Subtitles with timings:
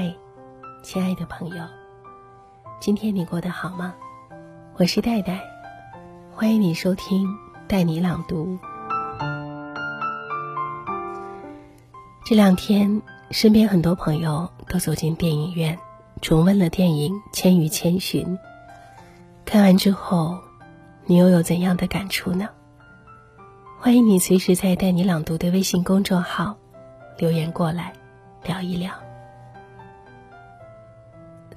[0.00, 0.14] 嗨，
[0.80, 1.64] 亲爱的朋友，
[2.78, 3.92] 今天你过得好吗？
[4.76, 5.40] 我是戴戴，
[6.32, 7.26] 欢迎你收听
[7.66, 8.56] 带你朗读。
[12.24, 13.02] 这两天，
[13.32, 15.76] 身边很多朋友都走进电影院，
[16.22, 18.24] 重温了电影《千与千寻》。
[19.44, 20.38] 看完之后，
[21.06, 22.48] 你又有怎样的感触呢？
[23.80, 26.56] 欢迎你随时在带你朗读的微信公众号
[27.18, 27.92] 留言过来，
[28.44, 28.92] 聊一聊。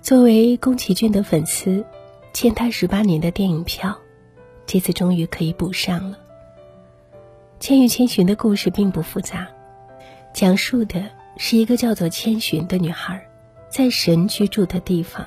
[0.02, 1.86] 作为宫崎骏的粉丝，
[2.34, 3.96] 欠他十八年的电影票，
[4.66, 6.18] 这次终于可以补上了。
[7.60, 9.48] 《千与千寻》的故事并不复杂，
[10.34, 13.24] 讲述的是一个叫做千寻的女孩，
[13.70, 15.24] 在神居住的地方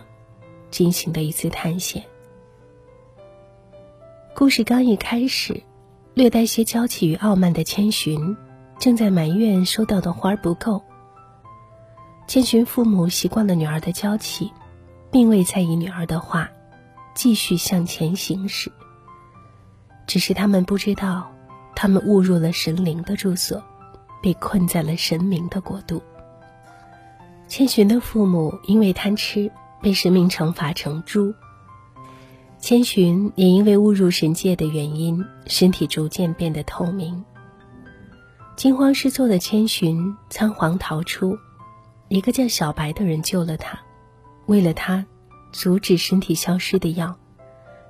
[0.72, 2.02] 进行的一次探险。
[4.34, 5.62] 故事刚一开始，
[6.14, 8.36] 略带些娇气与傲慢的千寻，
[8.80, 10.82] 正在埋怨收到的花不够。
[12.26, 14.50] 千寻父母习惯了女儿的娇气。
[15.14, 16.50] 并未在意女儿的话，
[17.14, 18.72] 继续向前行驶。
[20.08, 21.30] 只是他们不知道，
[21.76, 23.62] 他们误入了神灵的住所，
[24.20, 26.02] 被困在了神明的国度。
[27.46, 29.48] 千寻的父母因为贪吃，
[29.80, 31.32] 被神明惩罚成猪。
[32.58, 37.24] 千寻也因为误入神界的原因，身体逐渐变得透明。
[38.56, 41.38] 惊慌失措的千寻仓皇逃出，
[42.08, 43.78] 一个叫小白的人救了他。
[44.46, 45.04] 为了他，
[45.52, 47.16] 阻止身体消失的药，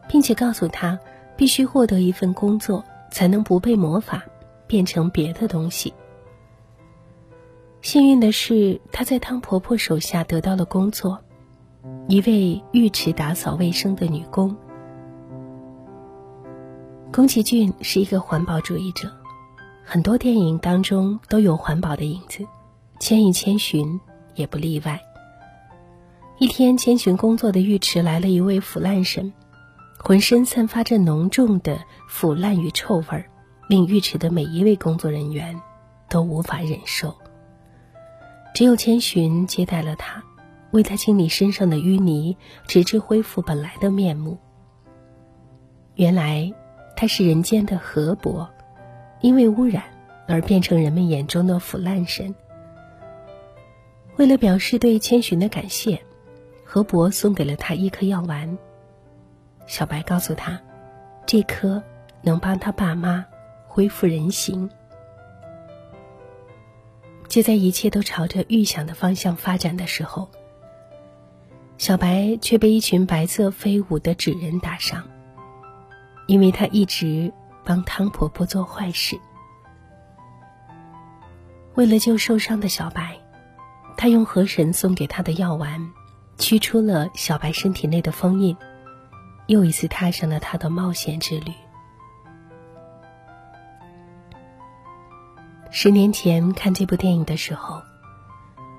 [0.08, 0.98] 并且告诉他
[1.36, 4.22] 必须获得一份工作，才能不被魔法
[4.66, 5.92] 变成别的东西。
[7.82, 11.18] 幸运的是，他在汤婆婆手下得到了工作，
[12.08, 14.56] 一位浴池打扫卫生的女工。
[17.12, 19.10] 宫崎骏是一个环保主义者，
[19.84, 22.42] 很多电影当中都有环保的影子，
[22.98, 23.86] 《千与千寻》
[24.34, 25.00] 也不例外。
[26.38, 29.32] 一天，千寻工作的浴池来了一位腐烂神，
[29.98, 31.78] 浑身散发着浓重的
[32.08, 33.30] 腐烂与臭味儿，
[33.68, 35.60] 令浴池的每一位工作人员
[36.08, 37.14] 都无法忍受。
[38.52, 40.24] 只有千寻接待了他，
[40.72, 44.36] 为他清理身上的淤泥，直至恢复本来的面目。
[45.94, 46.52] 原来
[46.96, 48.50] 他是人间的河伯，
[49.20, 49.84] 因为污染
[50.26, 52.34] 而变成人们眼中的腐烂神。
[54.16, 56.02] 为了表示对千寻的感谢。
[56.64, 58.58] 河伯送给了他一颗药丸。
[59.66, 60.60] 小白告诉他，
[61.26, 61.82] 这颗
[62.22, 63.24] 能帮他爸妈
[63.66, 64.68] 恢复人形。
[67.28, 70.28] 就在一切都朝着预想的方向发展的时候，
[71.78, 75.02] 小白却被一群白色飞舞的纸人打伤，
[76.26, 77.32] 因为他一直
[77.64, 79.18] 帮汤婆婆做坏事。
[81.74, 83.18] 为了救受伤的小白，
[83.96, 85.90] 他用河神送给他的药丸。
[86.36, 88.56] 驱出了小白身体内的封印，
[89.46, 91.52] 又一次踏上了他的冒险之旅。
[95.70, 97.82] 十年前看这部电影的时候，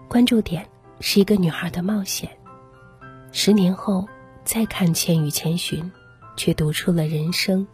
[0.08, 0.68] 关注点
[1.00, 2.30] 是一个女孩的冒险；
[3.32, 4.08] 十年后
[4.44, 5.84] 再看《千与千寻》，
[6.38, 7.68] 却读出了人生。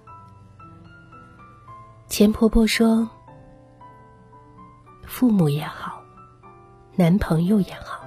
[2.08, 3.10] 钱婆婆说
[5.06, 6.02] ：“父母也好，
[6.96, 8.01] 男朋友也好。”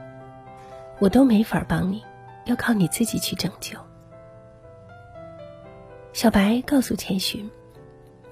[1.05, 2.03] 我都没法帮你，
[2.47, 3.77] 要靠你自己去拯救。
[6.15, 7.47] 小白告诉千寻：“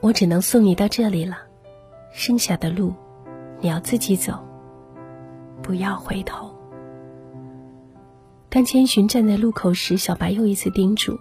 [0.01, 1.37] 我只能送你到这里了，
[2.13, 2.95] 剩下的路
[3.61, 4.43] 你要自己走，
[5.63, 6.51] 不要回头。”
[8.49, 11.15] 当千寻站在路口时，小白又一次叮嘱：“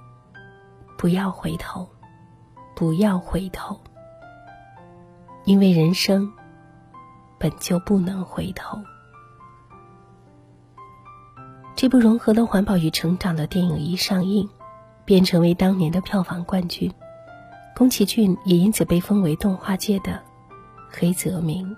[0.98, 1.86] 不要回头，
[2.74, 3.78] 不要回头，
[5.44, 6.32] 因为人生
[7.38, 8.80] 本就不能回头。”
[11.82, 14.48] 这部融合了环保与成长的电影一上映，
[15.04, 16.94] 便成为当年的票房冠军。
[17.76, 20.22] 宫崎骏也因此被封为动画界的
[20.92, 21.76] 黑泽明。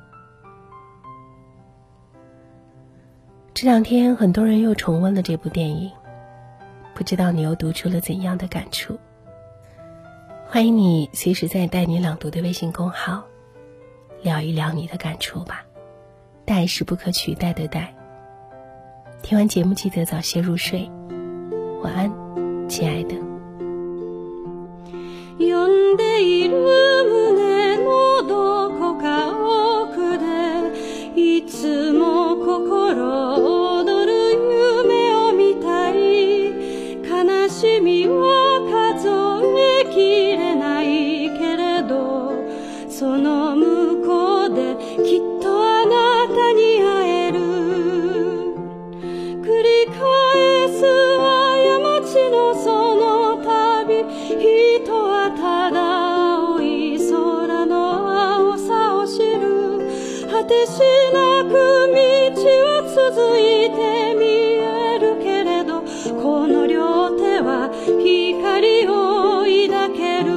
[3.53, 5.89] 这两天，很多人又重温了这部电影，
[6.93, 8.99] 不知道你又读出了怎样的感触？
[10.49, 13.23] 欢迎你随时在“带你朗读”的微信公号
[14.21, 15.63] 聊一聊你的感触吧。
[16.43, 17.95] 带是不可取代的带。
[19.23, 20.91] 听完节目，记得早些入睡，
[21.81, 22.11] 晚安，
[22.67, 23.15] 亲爱的。
[60.65, 60.79] し
[61.13, 61.99] なく道
[62.63, 63.77] は続いて
[64.17, 64.23] 見
[64.55, 65.81] えるけれど
[66.21, 67.69] この両手は
[68.01, 68.91] 光を
[69.43, 70.31] 抱ける。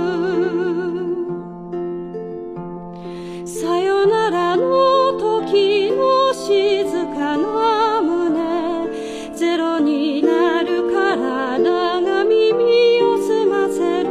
[3.47, 6.85] さよならの時の静
[7.15, 8.89] かな胸。
[9.35, 14.07] ゼロになる体が耳を澄ませる。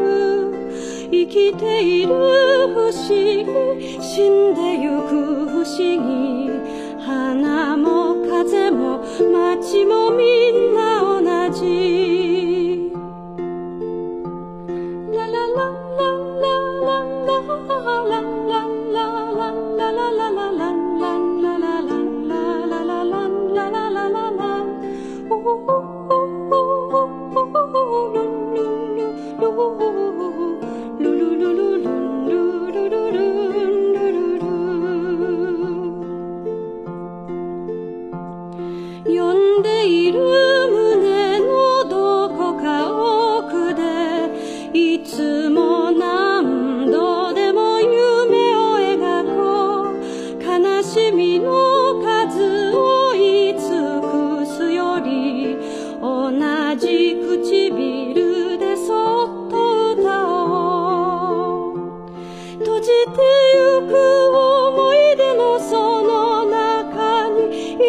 [1.12, 2.14] 生きている
[2.74, 6.50] 不思議死んでゆく不思議。
[7.00, 9.00] 花も風も
[9.32, 11.95] 街もみんな同じ。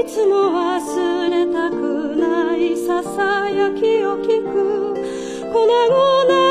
[0.07, 4.95] つも忘れたくないささやきを聞く。
[5.53, 6.46] 粉々